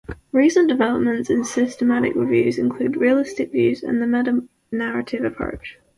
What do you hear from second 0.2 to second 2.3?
Recent developments in systematic